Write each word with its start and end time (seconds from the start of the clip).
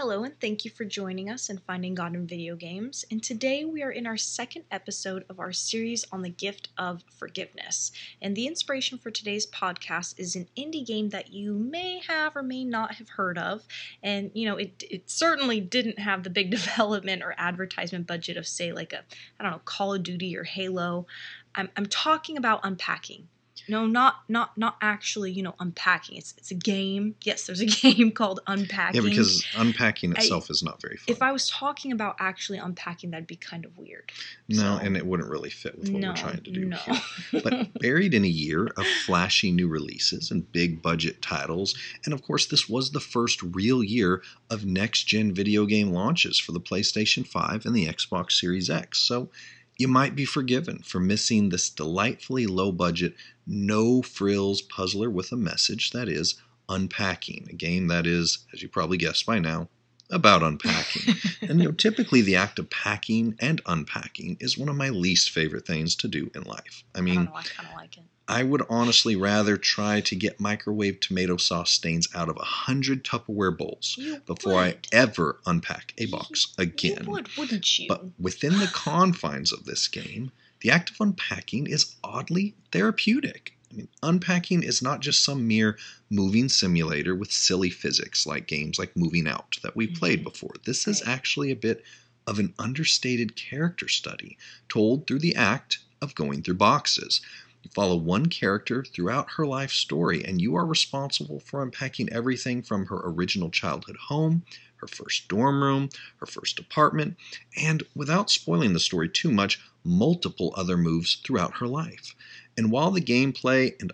Hello, 0.00 0.22
and 0.22 0.40
thank 0.40 0.64
you 0.64 0.70
for 0.70 0.84
joining 0.84 1.28
us 1.28 1.50
in 1.50 1.58
Finding 1.58 1.92
God 1.96 2.14
in 2.14 2.24
Video 2.24 2.54
Games. 2.54 3.04
And 3.10 3.20
today 3.20 3.64
we 3.64 3.82
are 3.82 3.90
in 3.90 4.06
our 4.06 4.16
second 4.16 4.62
episode 4.70 5.24
of 5.28 5.40
our 5.40 5.50
series 5.50 6.04
on 6.12 6.22
the 6.22 6.28
gift 6.28 6.68
of 6.78 7.02
forgiveness. 7.18 7.90
And 8.22 8.36
the 8.36 8.46
inspiration 8.46 8.98
for 8.98 9.10
today's 9.10 9.44
podcast 9.48 10.14
is 10.16 10.36
an 10.36 10.46
indie 10.56 10.86
game 10.86 11.08
that 11.08 11.32
you 11.32 11.52
may 11.52 12.00
have 12.06 12.36
or 12.36 12.44
may 12.44 12.62
not 12.62 12.94
have 12.94 13.08
heard 13.08 13.38
of. 13.38 13.66
And, 14.00 14.30
you 14.34 14.46
know, 14.46 14.54
it, 14.54 14.84
it 14.88 15.10
certainly 15.10 15.60
didn't 15.60 15.98
have 15.98 16.22
the 16.22 16.30
big 16.30 16.50
development 16.52 17.24
or 17.24 17.34
advertisement 17.36 18.06
budget 18.06 18.36
of, 18.36 18.46
say, 18.46 18.70
like 18.70 18.92
a, 18.92 19.00
I 19.40 19.42
don't 19.42 19.50
know, 19.50 19.62
Call 19.64 19.94
of 19.94 20.04
Duty 20.04 20.36
or 20.36 20.44
Halo. 20.44 21.08
I'm, 21.56 21.70
I'm 21.76 21.86
talking 21.86 22.36
about 22.36 22.60
unpacking 22.62 23.26
no, 23.68 23.86
not 23.86 24.16
not 24.28 24.56
not 24.56 24.76
actually, 24.80 25.32
you 25.32 25.42
know, 25.42 25.54
unpacking. 25.58 26.16
It's 26.16 26.34
it's 26.36 26.50
a 26.50 26.54
game. 26.54 27.14
Yes, 27.22 27.46
there's 27.46 27.60
a 27.60 27.66
game 27.92 28.12
called 28.12 28.40
Unpacking. 28.46 29.02
Yeah, 29.02 29.08
because 29.08 29.44
unpacking 29.56 30.12
itself 30.12 30.46
I, 30.48 30.52
is 30.52 30.62
not 30.62 30.80
very 30.80 30.96
fun. 30.96 31.06
If 31.08 31.22
I 31.22 31.32
was 31.32 31.48
talking 31.48 31.92
about 31.92 32.16
actually 32.20 32.58
unpacking, 32.58 33.10
that'd 33.10 33.26
be 33.26 33.36
kind 33.36 33.64
of 33.64 33.76
weird. 33.76 34.12
No, 34.48 34.78
so, 34.78 34.84
and 34.84 34.96
it 34.96 35.06
wouldn't 35.06 35.28
really 35.28 35.50
fit 35.50 35.78
with 35.78 35.90
what 35.90 36.00
no, 36.00 36.08
we're 36.08 36.16
trying 36.16 36.42
to 36.42 36.50
do 36.50 36.64
no. 36.64 36.76
here. 36.76 37.00
But 37.42 37.72
buried 37.80 38.14
in 38.14 38.24
a 38.24 38.28
year 38.28 38.66
of 38.66 38.86
flashy 39.06 39.50
new 39.50 39.68
releases 39.68 40.30
and 40.30 40.50
big 40.52 40.82
budget 40.82 41.22
titles, 41.22 41.74
and 42.04 42.14
of 42.14 42.22
course, 42.22 42.46
this 42.46 42.68
was 42.68 42.90
the 42.90 43.00
first 43.00 43.42
real 43.42 43.82
year 43.82 44.22
of 44.50 44.64
next 44.64 45.04
gen 45.04 45.32
video 45.32 45.66
game 45.66 45.92
launches 45.92 46.38
for 46.38 46.52
the 46.52 46.60
PlayStation 46.60 47.26
5 47.26 47.66
and 47.66 47.74
the 47.74 47.86
Xbox 47.86 48.32
Series 48.32 48.70
X. 48.70 48.98
So 48.98 49.30
you 49.78 49.88
might 49.88 50.16
be 50.16 50.24
forgiven 50.24 50.80
for 50.80 50.98
missing 50.98 51.48
this 51.48 51.70
delightfully 51.70 52.46
low 52.46 52.72
budget, 52.72 53.14
no 53.46 54.02
frills 54.02 54.60
puzzler 54.60 55.08
with 55.08 55.30
a 55.32 55.36
message 55.36 55.92
that 55.92 56.08
is 56.08 56.34
unpacking, 56.68 57.46
a 57.48 57.54
game 57.54 57.86
that 57.86 58.06
is, 58.06 58.38
as 58.52 58.60
you 58.60 58.68
probably 58.68 58.98
guessed 58.98 59.24
by 59.24 59.38
now, 59.38 59.68
about 60.10 60.42
unpacking. 60.42 61.14
and 61.42 61.60
you 61.60 61.66
know, 61.66 61.72
typically 61.72 62.22
the 62.22 62.36
act 62.36 62.58
of 62.58 62.70
packing 62.70 63.36
and 63.40 63.60
unpacking 63.66 64.36
is 64.40 64.58
one 64.58 64.68
of 64.68 64.76
my 64.76 64.88
least 64.88 65.30
favorite 65.30 65.66
things 65.66 65.94
to 65.96 66.08
do 66.08 66.30
in 66.34 66.42
life. 66.42 66.84
I 66.94 67.00
mean, 67.00 67.28
I, 67.34 67.44
I 67.58 67.74
like 67.74 67.96
it. 67.96 68.04
I 68.28 68.42
would 68.42 68.62
honestly 68.68 69.16
rather 69.16 69.56
try 69.56 70.02
to 70.02 70.14
get 70.14 70.38
microwave 70.38 71.00
tomato 71.00 71.38
sauce 71.38 71.70
stains 71.70 72.08
out 72.14 72.28
of 72.28 72.36
a 72.36 72.44
hundred 72.44 73.02
Tupperware 73.02 73.56
bowls 73.56 73.96
you 73.98 74.20
before 74.26 74.54
would. 74.54 74.86
I 74.92 74.96
ever 74.96 75.40
unpack 75.46 75.94
a 75.96 76.06
box 76.06 76.54
again. 76.58 77.04
You 77.04 77.10
would, 77.12 77.36
wouldn't 77.38 77.78
you? 77.78 77.88
But 77.88 78.04
within 78.18 78.58
the 78.58 78.70
confines 78.74 79.50
of 79.50 79.64
this 79.64 79.88
game, 79.88 80.30
the 80.60 80.70
act 80.70 80.90
of 80.90 80.96
unpacking 81.00 81.68
is 81.68 81.96
oddly 82.04 82.54
therapeutic. 82.70 83.54
I 83.70 83.74
mean, 83.74 83.88
unpacking 84.02 84.62
is 84.62 84.80
not 84.80 85.00
just 85.00 85.22
some 85.22 85.46
mere 85.46 85.78
moving 86.10 86.48
simulator 86.48 87.14
with 87.14 87.32
silly 87.32 87.70
physics 87.70 88.26
like 88.26 88.46
games 88.46 88.78
like 88.78 88.96
Moving 88.96 89.28
Out 89.28 89.58
that 89.62 89.76
we've 89.76 89.90
mm-hmm. 89.90 89.98
played 89.98 90.24
before. 90.24 90.54
This 90.64 90.86
right. 90.86 90.92
is 90.92 91.02
actually 91.06 91.50
a 91.50 91.56
bit 91.56 91.84
of 92.26 92.38
an 92.38 92.54
understated 92.58 93.36
character 93.36 93.88
study 93.88 94.36
told 94.68 95.06
through 95.06 95.20
the 95.20 95.36
act 95.36 95.78
of 96.00 96.14
going 96.14 96.42
through 96.42 96.54
boxes. 96.54 97.20
You 97.62 97.70
follow 97.74 97.96
one 97.96 98.26
character 98.26 98.84
throughout 98.84 99.32
her 99.32 99.46
life 99.46 99.72
story, 99.72 100.24
and 100.24 100.40
you 100.40 100.54
are 100.54 100.64
responsible 100.64 101.40
for 101.40 101.62
unpacking 101.62 102.10
everything 102.12 102.62
from 102.62 102.86
her 102.86 103.00
original 103.04 103.50
childhood 103.50 103.96
home, 103.96 104.44
her 104.76 104.86
first 104.86 105.28
dorm 105.28 105.62
room, 105.62 105.88
her 106.18 106.26
first 106.26 106.58
apartment, 106.58 107.16
and 107.56 107.82
without 107.94 108.30
spoiling 108.30 108.72
the 108.72 108.80
story 108.80 109.08
too 109.08 109.30
much, 109.30 109.60
multiple 109.84 110.54
other 110.56 110.76
moves 110.76 111.16
throughout 111.24 111.58
her 111.58 111.66
life. 111.66 112.14
And 112.56 112.70
while 112.70 112.90
the 112.90 113.00
gameplay 113.00 113.74
and 113.80 113.92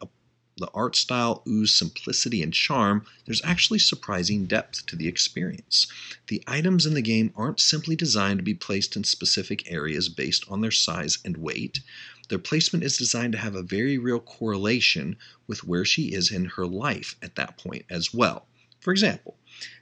the 0.57 0.71
art 0.73 0.95
style 0.95 1.43
ooze 1.49 1.75
simplicity 1.75 2.43
and 2.43 2.55
charm, 2.55 3.05
there's 3.25 3.43
actually 3.45 3.81
surprising 3.81 4.47
depth 4.47 4.87
to 4.87 4.95
the 4.95 5.09
experience. 5.09 5.89
The 6.29 6.45
items 6.47 6.87
in 6.87 6.95
the 6.95 7.03
game 7.03 7.33
aren't 7.35 7.59
simply 7.59 7.97
designed 7.97 8.39
to 8.39 8.45
be 8.45 8.55
placed 8.55 8.95
in 8.95 9.03
specific 9.03 9.71
areas 9.71 10.09
based 10.09 10.45
on 10.49 10.61
their 10.61 10.71
size 10.71 11.19
and 11.25 11.37
weight. 11.37 11.81
Their 12.29 12.39
placement 12.39 12.85
is 12.85 12.97
designed 12.97 13.33
to 13.33 13.39
have 13.39 13.57
a 13.57 13.63
very 13.63 13.99
real 13.99 14.21
correlation 14.21 15.17
with 15.47 15.65
where 15.65 15.85
she 15.85 16.15
is 16.15 16.31
in 16.31 16.45
her 16.45 16.67
life 16.67 17.17
at 17.21 17.35
that 17.35 17.59
point 17.59 17.85
as 17.91 18.15
well. 18.15 18.47
For 18.81 18.93
example, 18.93 19.37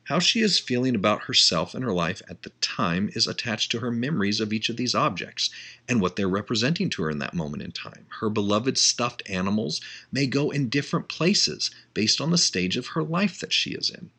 how 0.05 0.19
she 0.19 0.41
is 0.41 0.59
feeling 0.59 0.95
about 0.95 1.23
herself 1.23 1.75
and 1.75 1.85
her 1.85 1.93
life 1.93 2.21
at 2.29 2.43
the 2.43 2.51
time 2.61 3.09
is 3.15 3.27
attached 3.27 3.71
to 3.71 3.79
her 3.79 3.91
memories 3.91 4.41
of 4.41 4.53
each 4.53 4.69
of 4.69 4.77
these 4.77 4.95
objects 4.95 5.49
and 5.89 6.01
what 6.01 6.17
they're 6.17 6.29
representing 6.29 6.91
to 6.91 7.03
her 7.03 7.11
in 7.11 7.19
that 7.19 7.35
moment 7.35 7.63
in 7.63 7.71
time. 7.73 8.07
Her 8.21 8.29
beloved 8.29 8.77
stuffed 8.77 9.23
animals 9.29 9.81
may 10.11 10.27
go 10.27 10.51
in 10.51 10.69
different 10.69 11.09
places 11.09 11.71
based 11.95 12.21
on 12.21 12.31
the 12.31 12.39
stage 12.39 12.77
of 12.77 12.89
her 12.89 13.03
life 13.03 13.39
that 13.41 13.53
she 13.53 13.71
is 13.71 13.91
in. 13.91 14.11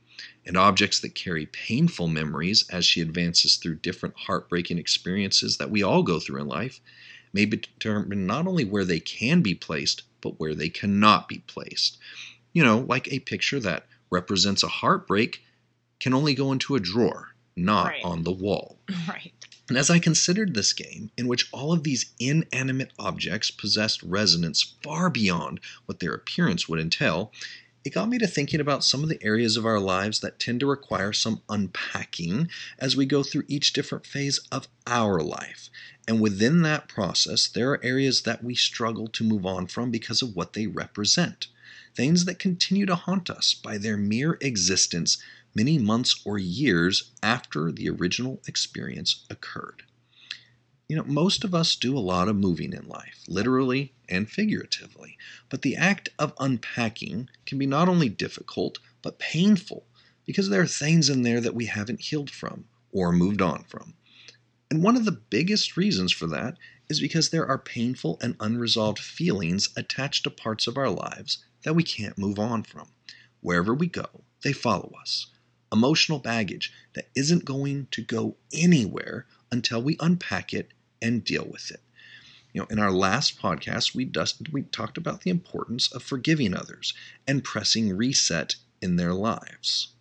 And 0.45 0.57
objects 0.57 0.99
that 1.01 1.15
carry 1.15 1.45
painful 1.45 2.07
memories 2.07 2.65
as 2.69 2.85
she 2.85 3.01
advances 3.01 3.57
through 3.57 3.75
different 3.75 4.15
heartbreaking 4.17 4.77
experiences 4.77 5.57
that 5.57 5.69
we 5.69 5.83
all 5.83 6.03
go 6.03 6.19
through 6.19 6.41
in 6.41 6.47
life 6.47 6.81
may 7.33 7.45
determine 7.45 8.25
not 8.25 8.47
only 8.47 8.63
where 8.63 8.85
they 8.85 8.99
can 8.99 9.41
be 9.41 9.55
placed, 9.55 10.03
but 10.21 10.39
where 10.39 10.55
they 10.55 10.69
cannot 10.69 11.27
be 11.27 11.39
placed. 11.47 11.97
You 12.53 12.63
know, 12.63 12.79
like 12.87 13.11
a 13.11 13.19
picture 13.19 13.59
that 13.61 13.85
represents 14.13 14.63
a 14.63 14.67
heartbreak 14.67 15.41
can 15.99 16.13
only 16.13 16.33
go 16.33 16.51
into 16.51 16.75
a 16.75 16.79
drawer, 16.79 17.29
not 17.55 17.87
right. 17.87 18.03
on 18.03 18.23
the 18.23 18.31
wall. 18.31 18.79
Right. 19.07 19.33
And 19.69 19.77
as 19.77 19.89
I 19.89 19.99
considered 19.99 20.53
this 20.53 20.73
game, 20.73 21.09
in 21.17 21.27
which 21.27 21.47
all 21.53 21.71
of 21.71 21.83
these 21.83 22.11
inanimate 22.19 22.91
objects 22.99 23.49
possessed 23.49 24.03
resonance 24.03 24.75
far 24.83 25.09
beyond 25.09 25.61
what 25.85 25.99
their 25.99 26.13
appearance 26.13 26.67
would 26.67 26.81
entail, 26.81 27.31
it 27.85 27.93
got 27.93 28.09
me 28.09 28.17
to 28.17 28.27
thinking 28.27 28.59
about 28.59 28.83
some 28.83 29.03
of 29.03 29.09
the 29.09 29.23
areas 29.23 29.57
of 29.57 29.65
our 29.65 29.79
lives 29.79 30.19
that 30.19 30.39
tend 30.39 30.59
to 30.59 30.65
require 30.65 31.13
some 31.13 31.41
unpacking 31.49 32.49
as 32.77 32.95
we 32.95 33.05
go 33.05 33.23
through 33.23 33.43
each 33.47 33.73
different 33.73 34.05
phase 34.05 34.39
of 34.51 34.67
our 34.85 35.21
life. 35.21 35.69
And 36.07 36.21
within 36.21 36.61
that 36.63 36.87
process, 36.87 37.47
there 37.47 37.71
are 37.71 37.83
areas 37.83 38.23
that 38.23 38.43
we 38.43 38.55
struggle 38.55 39.07
to 39.07 39.23
move 39.23 39.45
on 39.45 39.67
from 39.67 39.91
because 39.91 40.21
of 40.21 40.35
what 40.35 40.53
they 40.53 40.67
represent. 40.67 41.47
Things 41.95 42.25
that 42.25 42.39
continue 42.39 42.85
to 42.85 42.95
haunt 42.95 43.29
us 43.29 43.53
by 43.53 43.77
their 43.77 43.97
mere 43.97 44.37
existence 44.41 45.17
many 45.53 45.77
months 45.77 46.21
or 46.25 46.37
years 46.39 47.11
after 47.21 47.71
the 47.71 47.89
original 47.89 48.41
experience 48.47 49.25
occurred. 49.29 49.83
You 50.89 50.97
know, 50.97 51.03
most 51.03 51.43
of 51.43 51.55
us 51.55 51.75
do 51.75 51.97
a 51.97 51.99
lot 51.99 52.27
of 52.27 52.35
moving 52.35 52.73
in 52.73 52.87
life, 52.87 53.23
literally 53.27 53.93
and 54.09 54.29
figuratively, 54.29 55.17
but 55.49 55.61
the 55.61 55.75
act 55.75 56.09
of 56.19 56.33
unpacking 56.39 57.29
can 57.45 57.57
be 57.57 57.65
not 57.65 57.87
only 57.87 58.09
difficult, 58.09 58.79
but 59.01 59.19
painful 59.19 59.85
because 60.25 60.49
there 60.49 60.61
are 60.61 60.67
things 60.67 61.09
in 61.09 61.23
there 61.23 61.41
that 61.41 61.55
we 61.55 61.65
haven't 61.65 62.01
healed 62.01 62.29
from 62.29 62.65
or 62.91 63.11
moved 63.11 63.41
on 63.41 63.63
from. 63.63 63.93
And 64.73 64.81
one 64.81 64.95
of 64.95 65.05
the 65.05 65.11
biggest 65.11 65.77
reasons 65.77 66.11
for 66.11 66.25
that 66.25 66.57
is 66.89 66.99
because 66.99 67.29
there 67.29 67.45
are 67.45 67.59
painful 67.59 68.17
and 68.23 68.35
unresolved 68.39 68.97
feelings 68.97 69.69
attached 69.77 70.23
to 70.23 70.31
parts 70.31 70.65
of 70.65 70.79
our 70.79 70.89
lives 70.89 71.45
that 71.61 71.75
we 71.75 71.83
can't 71.83 72.17
move 72.17 72.39
on 72.39 72.63
from. 72.63 72.87
Wherever 73.39 73.71
we 73.75 73.85
go, 73.85 74.23
they 74.41 74.51
follow 74.51 74.91
us. 74.99 75.27
Emotional 75.71 76.17
baggage 76.17 76.73
that 76.95 77.11
isn't 77.13 77.45
going 77.45 77.87
to 77.91 78.01
go 78.01 78.35
anywhere 78.51 79.27
until 79.51 79.79
we 79.79 79.95
unpack 79.99 80.55
it 80.55 80.73
and 80.99 81.23
deal 81.23 81.45
with 81.45 81.69
it. 81.69 81.81
You 82.51 82.61
know, 82.61 82.67
in 82.71 82.79
our 82.79 82.91
last 82.91 83.39
podcast, 83.39 83.93
we, 83.93 84.05
dust, 84.05 84.51
we 84.51 84.63
talked 84.63 84.97
about 84.97 85.21
the 85.21 85.29
importance 85.29 85.91
of 85.91 86.01
forgiving 86.01 86.55
others 86.55 86.95
and 87.27 87.43
pressing 87.43 87.95
reset 87.95 88.55
in 88.81 88.95
their 88.95 89.13
lives. 89.13 89.92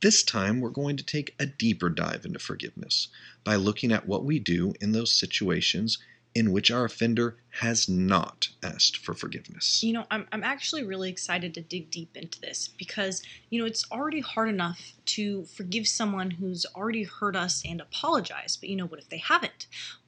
This 0.00 0.22
time, 0.22 0.60
we're 0.60 0.70
going 0.70 0.96
to 0.96 1.04
take 1.04 1.34
a 1.40 1.46
deeper 1.46 1.88
dive 1.88 2.24
into 2.24 2.38
forgiveness 2.38 3.08
by 3.42 3.56
looking 3.56 3.90
at 3.90 4.06
what 4.06 4.24
we 4.24 4.38
do 4.38 4.72
in 4.80 4.92
those 4.92 5.10
situations 5.10 5.98
in 6.34 6.52
which 6.52 6.70
our 6.70 6.84
offender 6.84 7.36
has 7.50 7.88
not 7.88 8.48
asked 8.62 8.96
for 8.96 9.12
forgiveness. 9.12 9.82
You 9.82 9.94
know, 9.94 10.06
I'm, 10.10 10.28
I'm 10.30 10.44
actually 10.44 10.84
really 10.84 11.10
excited 11.10 11.52
to 11.54 11.62
dig 11.62 11.90
deep 11.90 12.16
into 12.16 12.40
this 12.40 12.68
because, 12.68 13.22
you 13.50 13.58
know, 13.58 13.66
it's 13.66 13.90
already 13.90 14.20
hard 14.20 14.48
enough 14.48 14.92
to 15.06 15.44
forgive 15.46 15.88
someone 15.88 16.30
who's 16.30 16.64
already 16.76 17.02
hurt 17.02 17.34
us 17.34 17.64
and 17.64 17.80
apologize. 17.80 18.56
But, 18.56 18.68
you 18.68 18.76
know, 18.76 18.86
what 18.86 19.00
if 19.00 19.08
they 19.08 19.18
haven't? 19.18 19.66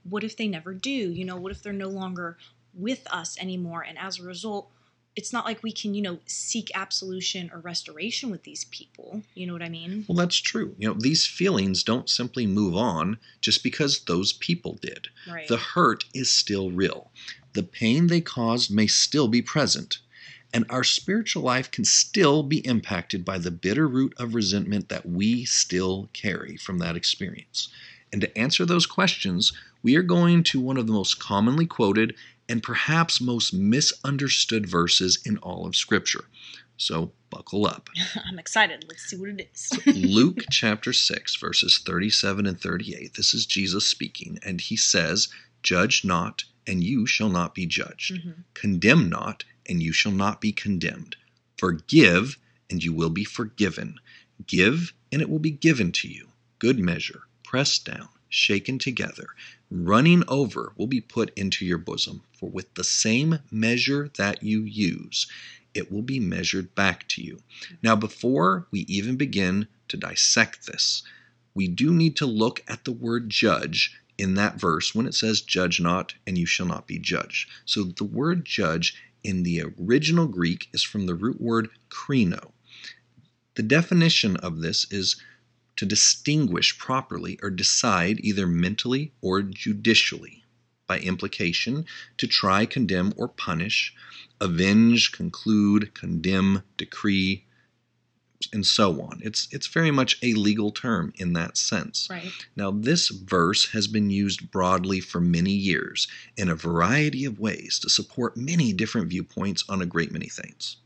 What 0.08 0.22
if 0.22 0.36
they 0.36 0.46
never 0.46 0.72
do? 0.72 0.90
You 0.90 1.24
know, 1.24 1.36
what 1.36 1.50
if 1.50 1.62
they're 1.62 1.72
no 1.72 1.88
longer 1.88 2.38
with 2.74 3.08
us 3.12 3.36
anymore? 3.40 3.82
And 3.82 3.98
as 3.98 4.20
a 4.20 4.22
result, 4.22 4.70
it's 5.16 5.32
not 5.32 5.44
like 5.44 5.62
we 5.62 5.72
can, 5.72 5.94
you 5.94 6.02
know, 6.02 6.18
seek 6.26 6.70
absolution 6.74 7.50
or 7.52 7.58
restoration 7.58 8.30
with 8.30 8.44
these 8.44 8.64
people. 8.66 9.22
You 9.34 9.46
know 9.46 9.52
what 9.52 9.62
I 9.62 9.68
mean? 9.68 10.04
Well, 10.08 10.16
that's 10.16 10.36
true. 10.36 10.74
You 10.78 10.88
know, 10.88 10.94
these 10.94 11.26
feelings 11.26 11.82
don't 11.82 12.08
simply 12.08 12.46
move 12.46 12.76
on 12.76 13.18
just 13.40 13.62
because 13.62 14.04
those 14.04 14.32
people 14.32 14.78
did. 14.80 15.08
Right. 15.28 15.48
The 15.48 15.56
hurt 15.56 16.04
is 16.14 16.30
still 16.30 16.70
real. 16.70 17.10
The 17.54 17.64
pain 17.64 18.06
they 18.06 18.20
caused 18.20 18.70
may 18.70 18.86
still 18.86 19.26
be 19.26 19.42
present. 19.42 19.98
And 20.52 20.64
our 20.68 20.84
spiritual 20.84 21.42
life 21.42 21.70
can 21.70 21.84
still 21.84 22.42
be 22.42 22.58
impacted 22.66 23.24
by 23.24 23.38
the 23.38 23.52
bitter 23.52 23.86
root 23.86 24.14
of 24.18 24.34
resentment 24.34 24.88
that 24.88 25.06
we 25.06 25.44
still 25.44 26.08
carry 26.12 26.56
from 26.56 26.78
that 26.78 26.96
experience. 26.96 27.68
And 28.12 28.20
to 28.20 28.38
answer 28.38 28.64
those 28.64 28.86
questions, 28.86 29.52
we 29.82 29.96
are 29.96 30.02
going 30.02 30.42
to 30.44 30.60
one 30.60 30.76
of 30.76 30.86
the 30.86 30.92
most 30.92 31.20
commonly 31.20 31.66
quoted 31.66 32.14
and 32.50 32.64
perhaps 32.64 33.20
most 33.20 33.54
misunderstood 33.54 34.66
verses 34.66 35.22
in 35.24 35.38
all 35.38 35.66
of 35.66 35.76
Scripture. 35.76 36.24
So 36.76 37.12
buckle 37.30 37.64
up. 37.64 37.88
I'm 38.28 38.40
excited. 38.40 38.84
Let's 38.88 39.04
see 39.04 39.16
what 39.16 39.28
it 39.30 39.48
is. 39.54 39.70
Luke 39.96 40.44
chapter 40.50 40.92
6, 40.92 41.36
verses 41.36 41.78
37 41.78 42.46
and 42.46 42.60
38. 42.60 43.14
This 43.14 43.32
is 43.34 43.46
Jesus 43.46 43.86
speaking, 43.86 44.40
and 44.42 44.60
he 44.60 44.76
says, 44.76 45.28
Judge 45.62 46.04
not, 46.04 46.44
and 46.66 46.82
you 46.82 47.06
shall 47.06 47.28
not 47.28 47.54
be 47.54 47.66
judged. 47.66 48.14
Mhm. 48.14 48.44
Condemn 48.54 49.08
not, 49.08 49.44
and 49.68 49.80
you 49.80 49.92
shall 49.92 50.12
not 50.12 50.40
be 50.40 50.50
condemned. 50.52 51.16
Forgive, 51.56 52.36
and 52.68 52.82
you 52.82 52.92
will 52.92 53.10
be 53.10 53.24
forgiven. 53.24 54.00
Give, 54.46 54.92
and 55.12 55.22
it 55.22 55.30
will 55.30 55.38
be 55.38 55.50
given 55.52 55.92
to 55.92 56.08
you. 56.08 56.30
Good 56.58 56.78
measure, 56.80 57.22
pressed 57.44 57.84
down, 57.84 58.08
shaken 58.28 58.78
together, 58.78 59.28
running 59.70 60.24
over, 60.28 60.72
will 60.76 60.86
be 60.86 61.00
put 61.00 61.32
into 61.36 61.64
your 61.64 61.78
bosom. 61.78 62.22
For 62.32 62.48
with 62.48 62.74
the 62.74 62.84
same 62.84 63.38
measure 63.50 64.10
that 64.16 64.42
you 64.42 64.62
use, 64.62 65.26
it 65.74 65.92
will 65.92 66.02
be 66.02 66.18
measured 66.18 66.74
back 66.74 67.06
to 67.08 67.22
you. 67.22 67.40
Now, 67.82 67.94
before 67.94 68.66
we 68.70 68.80
even 68.80 69.16
begin 69.16 69.68
to 69.88 69.96
dissect 69.96 70.66
this, 70.66 71.02
we 71.54 71.68
do 71.68 71.92
need 71.92 72.16
to 72.16 72.26
look 72.26 72.62
at 72.68 72.84
the 72.84 72.92
word 72.92 73.30
judge 73.30 73.96
in 74.18 74.34
that 74.34 74.60
verse 74.60 74.94
when 74.94 75.06
it 75.06 75.14
says, 75.14 75.40
Judge 75.40 75.80
not, 75.80 76.14
and 76.26 76.36
you 76.36 76.46
shall 76.46 76.66
not 76.66 76.86
be 76.86 76.98
judged. 76.98 77.48
So 77.64 77.84
the 77.84 78.04
word 78.04 78.44
judge 78.44 78.94
in 79.22 79.42
the 79.42 79.64
original 79.78 80.26
Greek 80.26 80.68
is 80.72 80.82
from 80.82 81.06
the 81.06 81.14
root 81.14 81.40
word 81.40 81.68
krino. 81.88 82.52
The 83.54 83.62
definition 83.62 84.36
of 84.36 84.60
this 84.60 84.90
is 84.90 85.16
to 85.76 85.86
distinguish 85.86 86.78
properly 86.78 87.38
or 87.42 87.50
decide 87.50 88.20
either 88.20 88.46
mentally 88.46 89.12
or 89.20 89.42
judicially. 89.42 90.44
By 90.86 90.98
implication, 90.98 91.86
to 92.18 92.26
try, 92.26 92.66
condemn, 92.66 93.14
or 93.16 93.28
punish, 93.28 93.94
avenge, 94.40 95.12
conclude, 95.12 95.94
condemn, 95.94 96.64
decree, 96.76 97.44
and 98.52 98.66
so 98.66 99.00
on. 99.02 99.20
It's 99.22 99.48
it's 99.50 99.66
very 99.66 99.90
much 99.90 100.18
a 100.22 100.34
legal 100.34 100.70
term 100.70 101.12
in 101.16 101.34
that 101.34 101.56
sense. 101.56 102.08
Right. 102.10 102.32
Now, 102.56 102.70
this 102.70 103.08
verse 103.08 103.70
has 103.72 103.86
been 103.86 104.10
used 104.10 104.50
broadly 104.50 105.00
for 105.00 105.20
many 105.20 105.52
years 105.52 106.08
in 106.36 106.48
a 106.48 106.54
variety 106.54 107.24
of 107.24 107.38
ways 107.38 107.78
to 107.80 107.90
support 107.90 108.36
many 108.36 108.72
different 108.72 109.08
viewpoints 109.08 109.64
on 109.68 109.82
a 109.82 109.86
great 109.86 110.12
many 110.12 110.28
things. 110.28 110.76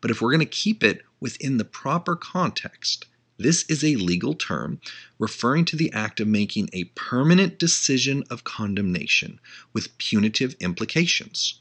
But 0.00 0.10
if 0.10 0.20
we're 0.20 0.32
going 0.32 0.40
to 0.40 0.46
keep 0.46 0.82
it 0.82 1.02
within 1.20 1.58
the 1.58 1.64
proper 1.64 2.16
context, 2.16 3.06
this 3.38 3.64
is 3.68 3.82
a 3.82 3.96
legal 3.96 4.34
term 4.34 4.80
referring 5.18 5.64
to 5.66 5.76
the 5.76 5.92
act 5.92 6.20
of 6.20 6.28
making 6.28 6.70
a 6.72 6.84
permanent 6.94 7.58
decision 7.58 8.22
of 8.30 8.44
condemnation 8.44 9.40
with 9.72 9.96
punitive 9.98 10.54
implications. 10.60 11.58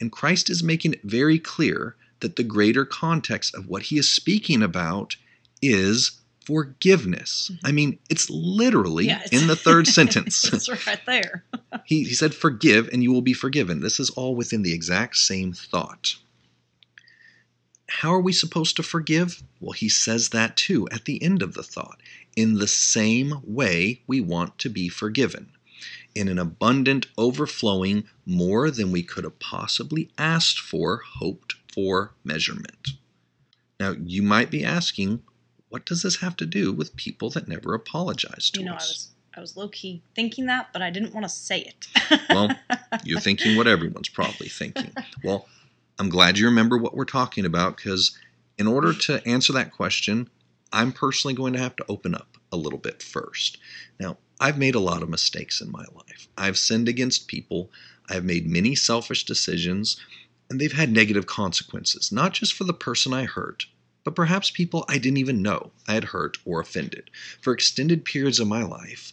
And 0.00 0.12
Christ 0.12 0.48
is 0.48 0.62
making 0.62 0.92
it 0.94 1.02
very 1.02 1.38
clear 1.38 1.96
that 2.20 2.36
the 2.36 2.44
greater 2.44 2.84
context 2.84 3.54
of 3.54 3.66
what 3.68 3.82
he 3.82 3.98
is 3.98 4.08
speaking 4.08 4.62
about 4.62 5.16
is 5.60 6.12
forgiveness. 6.44 7.50
Mm-hmm. 7.52 7.66
I 7.66 7.72
mean, 7.72 7.98
it's 8.10 8.30
literally 8.30 9.06
Yeah, 9.06 9.22
it's- 9.24 9.40
in 9.42 9.48
the 9.48 9.56
third 9.56 9.86
sentence. 9.98 10.44
it's 10.52 10.68
right 10.86 11.00
there. 11.06 11.44
he, 11.84 12.04
he 12.04 12.14
said, 12.14 12.34
Forgive 12.34 12.88
and 12.92 13.02
you 13.02 13.12
will 13.12 13.22
be 13.22 13.32
forgiven. 13.34 13.80
This 13.80 14.00
is 14.00 14.10
all 14.10 14.34
within 14.34 14.62
the 14.62 14.72
exact 14.72 15.16
same 15.16 15.52
thought. 15.52 16.14
How 17.88 18.12
are 18.14 18.20
we 18.20 18.32
supposed 18.32 18.76
to 18.76 18.82
forgive? 18.82 19.42
Well, 19.60 19.72
he 19.72 19.88
says 19.88 20.28
that 20.30 20.56
too 20.56 20.88
at 20.90 21.04
the 21.04 21.22
end 21.22 21.42
of 21.42 21.54
the 21.54 21.62
thought. 21.62 22.00
In 22.36 22.54
the 22.54 22.68
same 22.68 23.40
way 23.44 24.02
we 24.06 24.20
want 24.20 24.58
to 24.58 24.68
be 24.68 24.88
forgiven. 24.88 25.50
In 26.14 26.28
an 26.28 26.38
abundant, 26.38 27.06
overflowing, 27.16 28.04
more 28.26 28.70
than 28.70 28.92
we 28.92 29.02
could 29.02 29.24
have 29.24 29.38
possibly 29.38 30.10
asked 30.18 30.58
for, 30.58 31.02
hoped 31.18 31.54
for 31.72 32.14
measurement. 32.24 32.88
Now, 33.80 33.92
you 33.92 34.22
might 34.22 34.50
be 34.50 34.64
asking, 34.64 35.22
what 35.68 35.84
does 35.84 36.02
this 36.02 36.16
have 36.16 36.36
to 36.36 36.46
do 36.46 36.72
with 36.72 36.96
people 36.96 37.30
that 37.30 37.48
never 37.48 37.74
apologize 37.74 38.50
to 38.50 38.60
us? 38.60 38.62
You 38.62 38.64
know, 38.64 38.72
I 38.72 38.76
us? 38.76 38.88
was 38.88 39.10
I 39.36 39.40
was 39.40 39.56
low 39.56 39.68
key 39.68 40.02
thinking 40.16 40.46
that, 40.46 40.72
but 40.72 40.82
I 40.82 40.90
didn't 40.90 41.14
want 41.14 41.24
to 41.24 41.28
say 41.28 41.60
it. 41.60 41.86
Well, 42.28 42.50
You're 43.04 43.20
thinking 43.20 43.56
what 43.56 43.68
everyone's 43.68 44.08
probably 44.08 44.48
thinking. 44.48 44.92
Well, 45.22 45.46
I'm 45.98 46.08
glad 46.08 46.38
you 46.38 46.46
remember 46.46 46.78
what 46.78 46.94
we're 46.94 47.04
talking 47.04 47.44
about 47.44 47.76
because, 47.76 48.16
in 48.56 48.68
order 48.68 48.92
to 48.92 49.26
answer 49.26 49.52
that 49.54 49.72
question, 49.72 50.30
I'm 50.72 50.92
personally 50.92 51.34
going 51.34 51.54
to 51.54 51.58
have 51.58 51.74
to 51.76 51.84
open 51.88 52.14
up 52.14 52.36
a 52.52 52.56
little 52.56 52.78
bit 52.78 53.02
first. 53.02 53.58
Now, 53.98 54.16
I've 54.38 54.58
made 54.58 54.76
a 54.76 54.80
lot 54.80 55.02
of 55.02 55.08
mistakes 55.08 55.60
in 55.60 55.72
my 55.72 55.84
life. 55.94 56.28
I've 56.36 56.56
sinned 56.56 56.88
against 56.88 57.26
people, 57.26 57.72
I've 58.08 58.24
made 58.24 58.48
many 58.48 58.76
selfish 58.76 59.24
decisions, 59.24 59.96
and 60.48 60.60
they've 60.60 60.72
had 60.72 60.92
negative 60.92 61.26
consequences, 61.26 62.12
not 62.12 62.32
just 62.32 62.54
for 62.54 62.64
the 62.64 62.72
person 62.72 63.12
I 63.12 63.24
hurt, 63.24 63.66
but 64.04 64.14
perhaps 64.14 64.50
people 64.52 64.84
I 64.88 64.98
didn't 64.98 65.18
even 65.18 65.42
know 65.42 65.72
I 65.88 65.94
had 65.94 66.04
hurt 66.04 66.38
or 66.44 66.60
offended. 66.60 67.10
For 67.40 67.52
extended 67.52 68.04
periods 68.04 68.38
of 68.38 68.46
my 68.46 68.62
life, 68.62 69.12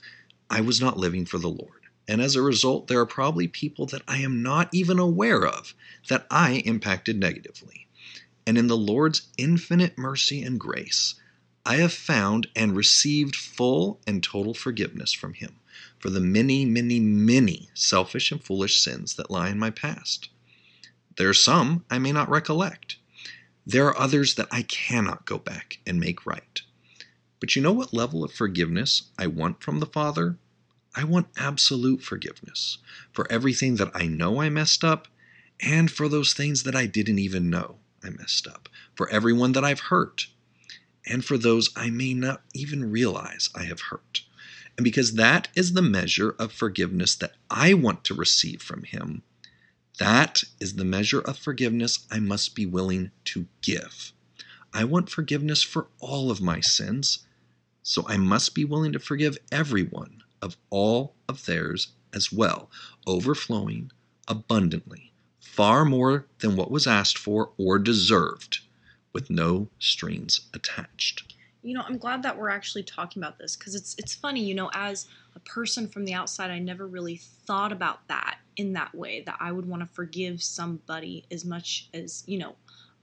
I 0.52 0.62
was 0.62 0.80
not 0.80 0.98
living 0.98 1.26
for 1.26 1.40
the 1.40 1.50
Lord. 1.50 1.82
And 2.08 2.22
as 2.22 2.36
a 2.36 2.42
result, 2.42 2.88
there 2.88 3.00
are 3.00 3.06
probably 3.06 3.48
people 3.48 3.86
that 3.88 4.04
I 4.08 4.18
am 4.18 4.44
not 4.44 4.70
even 4.72 5.00
aware 5.00 5.46
of 5.46 5.74
that 6.08 6.28
I 6.30 6.64
impacted 6.66 7.20
negatively. 7.20 7.88
And 8.46 8.58
in 8.58 8.68
the 8.68 8.78
Lord's 8.78 9.24
infinite 9.38 9.98
mercy 9.98 10.44
and 10.44 10.60
grace, 10.60 11.16
I 11.66 11.78
have 11.78 11.94
found 11.94 12.48
and 12.56 12.76
received 12.76 13.36
full 13.36 14.00
and 14.06 14.22
total 14.22 14.54
forgiveness 14.54 15.14
from 15.14 15.34
Him 15.34 15.56
for 15.98 16.12
the 16.12 16.20
many, 16.20 16.64
many, 16.64 17.00
many 17.00 17.70
selfish 17.74 18.32
and 18.32 18.44
foolish 18.44 18.80
sins 18.80 19.16
that 19.16 19.32
lie 19.32 19.50
in 19.50 19.58
my 19.58 19.72
past. 19.72 20.30
There 21.18 21.30
are 21.30 21.34
some 21.34 21.86
I 21.90 21.98
may 21.98 22.12
not 22.12 22.30
recollect. 22.30 22.98
There 23.66 23.88
are 23.88 23.98
others 23.98 24.36
that 24.36 24.50
I 24.52 24.62
cannot 24.62 25.26
go 25.26 25.40
back 25.40 25.80
and 25.88 26.00
make 26.00 26.26
right. 26.28 26.62
But 27.40 27.56
you 27.56 27.64
know 27.64 27.74
what 27.74 27.94
level 27.94 28.24
of 28.24 28.32
forgiveness 28.32 29.10
I 29.18 29.26
want 29.26 29.64
from 29.64 29.80
the 29.80 29.88
Father? 29.88 30.38
I 30.98 31.04
want 31.04 31.28
absolute 31.36 32.02
forgiveness 32.02 32.78
for 33.12 33.30
everything 33.30 33.76
that 33.76 33.92
I 33.94 34.08
know 34.08 34.42
I 34.42 34.50
messed 34.50 34.82
up 34.84 35.10
and 35.60 35.92
for 35.92 36.08
those 36.08 36.34
things 36.34 36.64
that 36.64 36.76
I 36.76 36.86
didn't 36.86 37.20
even 37.20 37.50
know 37.50 37.80
I 38.02 38.12
messed 38.12 38.48
up, 38.48 38.70
for 38.96 39.10
everyone 39.10 39.52
that 39.54 39.64
I've 39.66 39.80
hurt, 39.82 40.28
and 41.06 41.24
for 41.24 41.38
those 41.38 41.70
I 41.76 41.90
may 41.90 42.14
not 42.14 42.44
even 42.54 42.92
realize 42.92 43.50
I 43.54 43.64
have 43.64 43.82
hurt. 43.82 44.22
And 44.78 44.84
because 44.86 45.14
that 45.16 45.50
is 45.54 45.74
the 45.74 45.82
measure 45.82 46.32
of 46.40 46.54
forgiveness 46.54 47.16
that 47.16 47.36
I 47.50 47.74
want 47.74 48.04
to 48.06 48.14
receive 48.14 48.62
from 48.62 48.84
Him, 48.84 49.24
that 50.00 50.44
is 50.60 50.76
the 50.76 50.86
measure 50.86 51.22
of 51.22 51.38
forgiveness 51.38 52.06
I 52.10 52.20
must 52.20 52.56
be 52.56 52.66
willing 52.66 53.12
to 53.26 53.48
give. 53.62 54.14
I 54.74 54.84
want 54.84 55.10
forgiveness 55.10 55.62
for 55.62 55.88
all 56.00 56.32
of 56.32 56.42
my 56.42 56.60
sins, 56.62 57.20
so 57.84 58.06
I 58.08 58.18
must 58.18 58.54
be 58.56 58.66
willing 58.66 58.92
to 58.94 59.00
forgive 59.00 59.38
everyone 59.52 60.24
of 60.42 60.58
all 60.70 61.16
of 61.28 61.46
theirs 61.46 61.90
as 62.14 62.32
well, 62.32 62.70
overflowing 63.08 63.92
abundantly, 64.28 65.12
far 65.40 65.86
more 65.86 66.26
than 66.40 66.56
what 66.56 66.72
was 66.72 66.88
asked 66.88 67.18
for 67.18 67.52
or 67.58 67.80
deserved, 67.80 68.60
with 69.14 69.30
no 69.30 69.70
strings 69.80 70.42
attached. 70.54 71.34
you 71.62 71.74
know, 71.74 71.84
I'm 71.88 71.98
glad 71.98 72.22
that 72.24 72.38
we're 72.38 72.50
actually 72.50 72.84
talking 72.84 73.22
about 73.22 73.40
this 73.40 73.56
because 73.56 73.74
it's 73.76 73.96
it's 73.98 74.14
funny, 74.14 74.44
you 74.44 74.54
know, 74.54 74.70
as 74.74 75.08
a 75.36 75.40
person 75.40 75.88
from 75.88 76.06
the 76.06 76.14
outside, 76.14 76.52
I 76.52 76.60
never 76.60 76.86
really 76.88 77.18
thought 77.18 77.72
about 77.72 78.08
that 78.08 78.38
in 78.56 78.74
that 78.74 78.94
way 78.94 79.22
that 79.26 79.38
I 79.40 79.52
would 79.52 79.66
want 79.68 79.82
to 79.82 79.88
forgive 79.88 80.42
somebody 80.44 81.26
as 81.32 81.44
much 81.44 81.90
as, 81.94 82.24
you 82.28 82.38
know, 82.38 82.56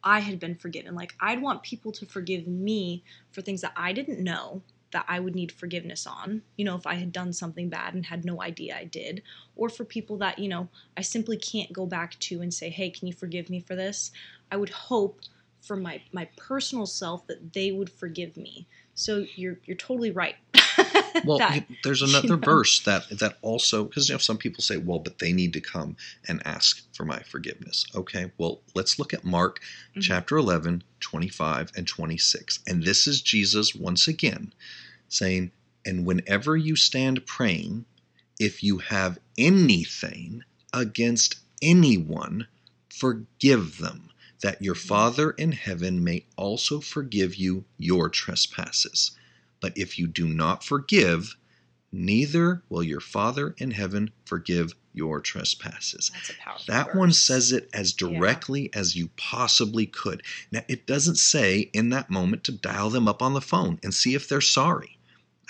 I 0.04 0.20
had 0.20 0.38
been 0.40 0.54
forgiven. 0.54 0.94
Like 0.94 1.14
I'd 1.20 1.42
want 1.42 1.62
people 1.62 1.92
to 1.92 2.06
forgive 2.06 2.46
me 2.46 3.02
for 3.32 3.42
things 3.42 3.60
that 3.62 3.72
I 3.76 3.92
didn't 3.92 4.20
know 4.20 4.62
that 4.92 5.04
I 5.08 5.20
would 5.20 5.34
need 5.34 5.52
forgiveness 5.52 6.06
on, 6.06 6.42
you 6.56 6.64
know, 6.64 6.76
if 6.76 6.86
I 6.86 6.94
had 6.94 7.12
done 7.12 7.32
something 7.32 7.68
bad 7.68 7.94
and 7.94 8.06
had 8.06 8.24
no 8.24 8.40
idea 8.42 8.76
I 8.76 8.84
did, 8.84 9.22
or 9.56 9.68
for 9.68 9.84
people 9.84 10.16
that, 10.18 10.38
you 10.38 10.48
know, 10.48 10.68
I 10.96 11.02
simply 11.02 11.36
can't 11.36 11.72
go 11.72 11.86
back 11.86 12.18
to 12.20 12.40
and 12.42 12.52
say, 12.54 12.70
"Hey, 12.70 12.90
can 12.90 13.06
you 13.08 13.12
forgive 13.14 13.50
me 13.50 13.60
for 13.60 13.74
this?" 13.74 14.10
I 14.50 14.56
would 14.56 14.70
hope 14.70 15.20
for 15.60 15.76
my 15.76 16.02
my 16.12 16.28
personal 16.36 16.86
self 16.86 17.26
that 17.26 17.52
they 17.54 17.72
would 17.72 17.90
forgive 17.90 18.36
me. 18.36 18.66
So 18.94 19.26
you're 19.34 19.58
you're 19.64 19.76
totally 19.76 20.10
right. 20.10 20.36
Well, 21.24 21.38
That- 21.38 21.54
you- 21.70 21.76
there's 21.84 22.00
you 22.00 22.08
another 22.08 22.36
know. 22.36 22.44
verse 22.44 22.80
that 22.80 23.08
that 23.20 23.38
also 23.42 23.84
because 23.84 24.08
you 24.08 24.14
know 24.14 24.18
some 24.18 24.38
people 24.38 24.62
say, 24.62 24.76
well, 24.76 24.98
but 24.98 25.20
they 25.20 25.32
need 25.32 25.52
to 25.52 25.60
come 25.60 25.96
and 26.28 26.42
ask 26.44 26.82
for 26.92 27.04
my 27.04 27.20
forgiveness. 27.20 27.86
Okay, 27.94 28.32
well, 28.38 28.60
let's 28.74 28.98
look 28.98 29.14
at 29.14 29.24
Mark 29.24 29.60
Mhm. 29.94 30.02
chapter 30.02 30.36
11, 30.36 30.82
25 30.98 31.70
and 31.76 31.86
26. 31.86 32.58
And 32.66 32.82
this 32.82 33.06
is 33.06 33.22
Jesus 33.22 33.72
once 33.74 34.08
again 34.08 34.52
saying, 35.12 35.52
"And 35.84 36.06
whenever 36.06 36.56
you 36.56 36.74
stand 36.74 37.26
praying, 37.26 37.84
if 38.38 38.62
you 38.62 38.78
have 38.78 39.18
anything 39.36 40.42
against 40.72 41.36
anyone, 41.60 42.46
forgive 42.88 43.78
them." 43.78 44.10
That 44.42 44.60
your 44.60 44.74
Father 44.74 45.30
in 45.30 45.52
heaven 45.52 46.02
may 46.02 46.26
also 46.36 46.80
forgive 46.80 47.36
you 47.36 47.64
your 47.78 48.08
trespasses. 48.08 49.12
But 49.60 49.78
if 49.78 50.00
you 50.00 50.08
do 50.08 50.26
not 50.26 50.64
forgive, 50.64 51.36
neither 51.92 52.62
will 52.68 52.82
your 52.82 53.00
Father 53.00 53.54
in 53.58 53.70
heaven 53.70 54.10
forgive 54.24 54.74
your 54.92 55.20
trespasses. 55.20 56.10
That's 56.12 56.30
a 56.30 56.34
powerful 56.34 56.64
That 56.66 56.94
one 56.94 57.12
says 57.12 57.52
it 57.52 57.70
as 57.72 57.92
Yeah. 57.92 58.08
directly 58.08 58.70
as 58.74 58.96
you 58.96 59.10
possibly 59.16 59.86
could. 59.86 60.22
Now, 60.50 60.64
it 60.68 60.86
doesn't 60.86 61.18
say 61.18 61.70
in 61.72 61.90
that 61.90 62.10
moment 62.10 62.44
to 62.44 62.52
dial 62.52 62.90
them 62.90 63.06
up 63.06 63.22
on 63.22 63.34
the 63.34 63.40
phone 63.40 63.78
and 63.82 63.94
see 63.94 64.14
if 64.14 64.28
they're 64.28 64.40
sorry. 64.40 64.98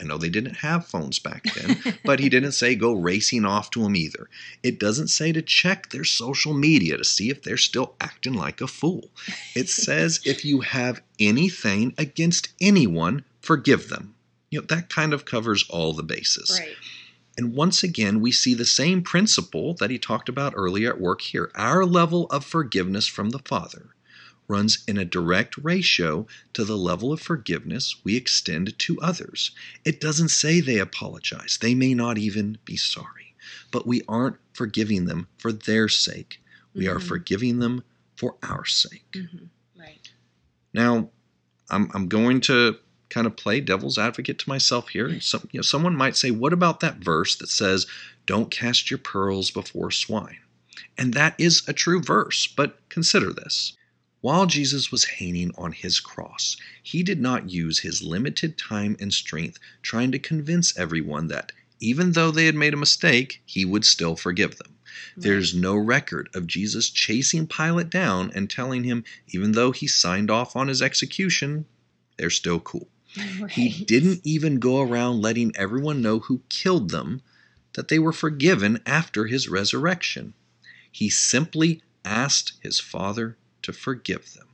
I 0.01 0.05
know 0.05 0.19
they 0.19 0.31
didn't 0.31 0.57
have 0.57 0.87
phones 0.87 1.19
back 1.19 1.45
then, 1.55 1.99
but 2.05 2.19
he 2.19 2.29
didn't 2.29 2.53
say 2.53 2.75
go 2.75 2.93
racing 2.93 3.45
off 3.45 3.71
to 3.71 3.83
them 3.83 3.95
either. 3.95 4.29
It 4.63 4.81
doesn't 4.81 5.09
say 5.09 5.33
to 5.33 5.43
check 5.43 5.91
their 5.91 6.05
social 6.05 6.55
media 6.55 6.97
to 6.97 7.05
see 7.05 7.31
if 7.31 7.43
they're 7.43 7.57
still 7.57 7.95
acting 8.01 8.35
like 8.35 8.61
a 8.61 8.67
fool. 8.67 9.11
It 9.55 9.69
says 9.69 10.21
if 10.25 10.45
you 10.45 10.61
have 10.61 11.03
anything 11.19 11.95
against 11.99 12.49
anyone, 12.61 13.25
forgive 13.41 13.89
them. 13.89 14.15
You 14.51 14.61
know, 14.61 14.67
that 14.67 14.89
kind 14.89 15.13
of 15.13 15.25
covers 15.25 15.65
all 15.69 15.93
the 15.93 16.03
bases. 16.03 16.59
Right. 16.59 16.77
And 17.39 17.55
once 17.55 17.83
again, 17.83 18.21
we 18.21 18.33
see 18.33 18.55
the 18.55 18.67
same 18.67 19.03
principle 19.03 19.75
that 19.75 19.91
he 19.91 19.99
talked 19.99 20.29
about 20.29 20.53
earlier 20.57 20.91
at 20.91 21.01
work 21.01 21.23
here. 21.23 21.51
Our 21.55 21.85
level 21.85 22.27
of 22.27 22.45
forgiveness 22.45 23.07
from 23.07 23.31
the 23.31 23.39
Father 23.39 23.95
runs 24.53 24.85
in 24.87 24.99
a 24.99 25.05
direct 25.05 25.57
ratio 25.57 26.27
to 26.53 26.63
the 26.65 26.77
level 26.77 27.11
of 27.13 27.21
forgiveness 27.21 27.97
we 28.05 28.17
extend 28.17 28.79
to 28.79 29.01
others. 29.01 29.51
It 29.85 29.99
doesn't 30.01 30.29
say 30.29 30.61
they 30.61 30.79
apologize, 30.79 31.59
they 31.61 31.75
may 31.75 31.95
not 31.95 32.19
even 32.19 32.59
be 32.67 32.77
sorry, 32.77 33.35
but 33.71 33.87
we 33.87 34.03
aren't 34.07 34.37
forgiving 34.53 35.07
them 35.07 35.27
for 35.39 35.53
their 35.53 35.89
sake. 35.89 36.41
We 36.75 36.87
are 36.87 36.99
Mhm. 36.99 37.09
forgiving 37.09 37.59
them 37.61 37.83
for 38.17 38.37
our 38.43 38.67
sake. 38.67 39.11
Mhm. 39.13 39.49
Right. 39.75 40.11
Now, 40.75 41.11
I'm, 41.71 41.91
I'm 41.95 42.09
going 42.09 42.41
to 42.43 42.77
kind 43.09 43.27
of 43.27 43.37
play 43.37 43.61
devil's 43.61 43.99
advocate 43.99 44.39
to 44.41 44.49
myself 44.49 44.91
here. 44.91 45.19
Some, 45.21 45.49
you 45.53 45.59
know, 45.59 45.63
someone 45.63 45.97
might 45.97 46.17
say, 46.17 46.31
what 46.31 46.53
about 46.53 46.81
that 46.81 46.99
verse 46.99 47.37
that 47.37 47.49
says, 47.49 47.87
don't 48.27 48.51
cast 48.51 48.91
your 48.91 48.99
pearls 48.99 49.51
before 49.51 49.91
swine? 49.91 50.39
And 50.99 51.15
that 51.15 51.35
is 51.39 51.63
a 51.67 51.73
true 51.73 52.03
verse, 52.03 52.47
but 52.47 52.79
consider 52.91 53.33
this. 53.33 53.77
While 54.23 54.47
Jesus 54.47 54.93
was 54.93 55.19
hanging 55.19 55.51
on 55.59 55.73
his 55.73 55.99
cross, 55.99 56.57
he 56.81 57.03
did 57.03 57.21
not 57.21 57.51
use 57.51 57.81
his 57.81 58.03
limited 58.03 58.57
time 58.57 58.97
and 59.01 59.13
strength 59.13 59.59
trying 59.83 60.13
to 60.13 60.19
convince 60.21 60.79
everyone 60.79 61.27
that 61.27 61.51
even 61.81 62.13
though 62.13 62.31
they 62.31 62.47
had 62.47 62.55
made 62.55 62.73
a 62.73 62.77
mistake, 62.77 63.43
he 63.45 63.65
would 63.65 63.85
still 63.85 64.15
forgive 64.15 64.59
them. 64.59 64.77
There's 65.17 65.57
no 65.57 65.75
record 65.75 66.29
of 66.35 66.47
Jesus 66.47 66.89
chasing 66.89 67.49
Pilate 67.49 67.91
down 67.91 68.31
and 68.33 68.49
telling 68.49 68.85
him, 68.85 69.03
even 69.27 69.53
though 69.53 69.73
he 69.73 69.89
signed 69.89 70.31
off 70.31 70.55
on 70.55 70.69
his 70.69 70.81
execution, 70.81 71.67
they're 72.17 72.31
still 72.31 72.61
cool. 72.61 72.89
Right. 73.41 73.51
He 73.51 73.85
didn't 73.85 74.21
even 74.23 74.61
go 74.61 74.81
around 74.81 75.21
letting 75.21 75.51
everyone 75.57 76.01
know 76.01 76.21
who 76.21 76.43
killed 76.49 76.91
them 76.91 77.23
that 77.73 77.89
they 77.89 77.99
were 77.99 78.13
forgiven 78.13 78.81
after 78.87 79.27
his 79.27 79.49
resurrection. 79.49 80.35
He 80.93 81.11
simply 81.11 81.83
asked 82.05 82.53
his 82.63 82.79
Father 82.79 83.37
to 83.63 83.73
forgive 83.73 84.35
them. 84.35 84.49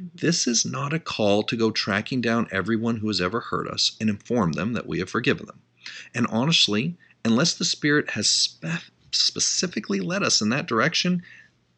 Mhm. 0.00 0.20
This 0.20 0.46
is 0.46 0.64
not 0.64 0.92
a 0.92 0.98
call 0.98 1.42
to 1.44 1.56
go 1.56 1.70
tracking 1.70 2.20
down 2.20 2.48
everyone 2.50 2.96
who 2.98 3.08
has 3.08 3.20
ever 3.20 3.40
hurt 3.40 3.68
us 3.68 3.92
and 4.00 4.08
inform 4.08 4.52
them 4.52 4.72
that 4.72 4.86
we 4.86 4.98
have 4.98 5.10
forgiven 5.10 5.46
them. 5.46 5.60
And 6.14 6.26
honestly, 6.28 6.96
unless 7.24 7.54
the 7.54 7.64
Spirit 7.64 8.10
has 8.10 8.28
spe- 8.28 8.90
specifically 9.12 10.00
led 10.00 10.22
us 10.22 10.40
in 10.40 10.48
that 10.50 10.66
direction, 10.66 11.22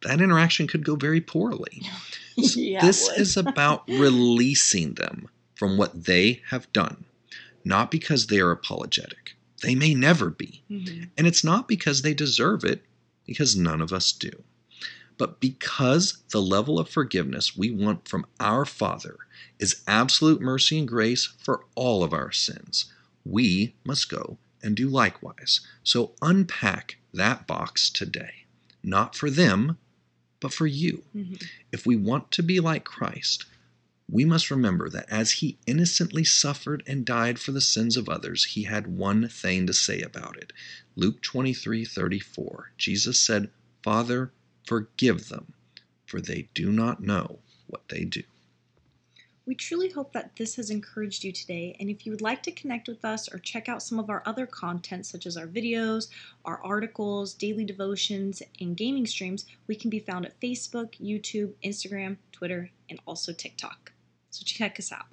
that 0.01 0.21
interaction 0.21 0.67
could 0.67 0.83
go 0.85 0.95
very 0.95 1.21
poorly. 1.21 1.81
yeah, 2.35 2.85
this 2.85 3.09
is 3.17 3.37
about 3.37 3.87
releasing 3.87 4.93
them 4.95 5.27
from 5.55 5.77
what 5.77 6.05
they 6.05 6.41
have 6.49 6.71
done, 6.73 7.05
not 7.63 7.89
because 7.91 8.27
they 8.27 8.39
are 8.39 8.51
apologetic. 8.51 9.35
They 9.61 9.75
may 9.75 9.93
never 9.93 10.29
be. 10.29 10.63
Mhm. 10.69 11.09
And 11.17 11.25
it's 11.27 11.43
not 11.43 11.67
because 11.67 12.01
they 12.01 12.13
deserve 12.13 12.63
it, 12.65 12.83
because 13.25 13.55
none 13.55 13.79
of 13.81 13.93
us 13.93 14.11
do. 14.11 14.31
But 15.17 15.39
because 15.39 16.17
the 16.31 16.41
level 16.41 16.79
of 16.79 16.89
forgiveness 16.89 17.55
we 17.55 17.71
want 17.71 18.07
from 18.07 18.25
our 18.39 18.65
Father 18.65 19.17
is 19.59 19.81
absolute 19.87 20.41
mercy 20.41 20.79
and 20.79 20.87
grace 20.87 21.25
for 21.37 21.65
all 21.75 22.03
of 22.03 22.13
our 22.13 22.31
sins, 22.31 22.85
we 23.25 23.75
must 23.83 24.09
go 24.09 24.37
and 24.61 24.75
do 24.75 24.89
likewise. 24.89 25.61
So 25.83 26.13
unpack 26.21 26.97
that 27.13 27.45
box 27.47 27.89
today, 27.89 28.45
not 28.83 29.15
for 29.15 29.29
them, 29.29 29.77
but 30.39 30.53
for 30.53 30.67
you. 30.67 31.03
Mhm. 31.15 31.41
If 31.71 31.85
we 31.85 31.95
want 31.95 32.31
to 32.31 32.43
be 32.43 32.59
like 32.59 32.83
Christ, 32.83 33.45
we 34.09 34.25
must 34.25 34.51
remember 34.51 34.89
that 34.89 35.09
as 35.09 35.31
he 35.33 35.57
innocently 35.65 36.23
suffered 36.23 36.83
and 36.85 37.05
died 37.05 37.39
for 37.39 37.51
the 37.51 37.61
sins 37.61 37.95
of 37.97 38.09
others, 38.09 38.43
he 38.45 38.63
had 38.63 38.87
one 38.87 39.29
thing 39.29 39.65
to 39.67 39.73
say 39.73 40.01
about 40.01 40.37
it. 40.37 40.51
Luke 40.95 41.21
23 41.21 41.85
34. 41.85 42.71
Jesus 42.77 43.19
said, 43.19 43.49
Father, 43.81 44.31
forgive 44.65 45.29
them, 45.29 45.53
for 46.05 46.21
they 46.21 46.47
do 46.53 46.71
not 46.71 47.01
know 47.01 47.39
what 47.67 47.87
they 47.89 48.03
do. 48.05 48.23
We 49.45 49.55
truly 49.55 49.89
hope 49.89 50.13
that 50.13 50.37
this 50.37 50.55
has 50.55 50.69
encouraged 50.69 51.25
you 51.25 51.33
today. 51.33 51.75
And 51.79 51.89
if 51.89 52.05
you 52.05 52.13
would 52.13 52.21
like 52.21 52.41
to 52.43 52.51
connect 52.51 52.87
with 52.87 53.03
us 53.03 53.31
or 53.33 53.39
check 53.39 53.67
out 53.67 53.83
some 53.83 53.99
of 53.99 54.09
our 54.09 54.23
other 54.25 54.45
content, 54.45 55.05
such 55.05 55.25
as 55.25 55.35
our 55.35 55.47
videos, 55.47 56.07
our 56.45 56.61
articles, 56.63 57.33
daily 57.33 57.65
devotions, 57.65 58.41
and 58.61 58.77
gaming 58.77 59.05
streams, 59.05 59.45
we 59.67 59.75
can 59.75 59.89
be 59.89 59.99
found 59.99 60.25
at 60.25 60.39
Facebook, 60.39 60.93
YouTube, 60.97 61.51
Instagram, 61.61 62.15
Twitter, 62.31 62.71
and 62.89 63.01
also 63.05 63.33
TikTok. 63.33 63.91
So 64.29 64.43
check 64.45 64.79
us 64.79 64.93
out. 64.93 65.12